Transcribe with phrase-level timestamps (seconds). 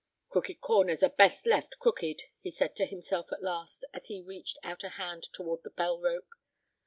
[0.29, 4.57] "Crooked corners are best left crooked," he said to himself, at last, as he reached
[4.63, 6.29] out a hand toward the bell rope.